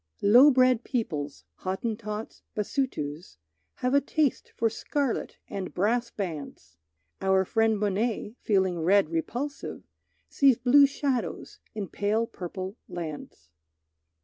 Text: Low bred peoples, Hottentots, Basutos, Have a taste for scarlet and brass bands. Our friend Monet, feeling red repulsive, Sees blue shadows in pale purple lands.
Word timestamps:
Low 0.23 0.49
bred 0.49 0.83
peoples, 0.83 1.43
Hottentots, 1.57 2.41
Basutos, 2.55 3.37
Have 3.75 3.93
a 3.93 4.01
taste 4.01 4.51
for 4.55 4.67
scarlet 4.67 5.37
and 5.47 5.75
brass 5.75 6.09
bands. 6.09 6.75
Our 7.21 7.45
friend 7.45 7.77
Monet, 7.77 8.33
feeling 8.39 8.79
red 8.79 9.11
repulsive, 9.11 9.83
Sees 10.27 10.57
blue 10.57 10.87
shadows 10.87 11.59
in 11.75 11.87
pale 11.87 12.25
purple 12.25 12.77
lands. 12.89 13.49